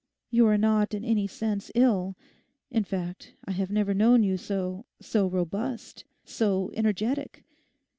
You 0.31 0.47
are 0.47 0.57
not 0.57 0.95
in 0.95 1.03
any 1.05 1.27
sense 1.27 1.69
ill. 1.75 2.15
In 2.71 2.83
fact, 2.83 3.35
I 3.45 3.51
have 3.51 3.69
never 3.69 3.93
known 3.93 4.23
you 4.23 4.35
so—so 4.35 5.27
robust, 5.27 6.05
so 6.25 6.71
energetic. 6.73 7.43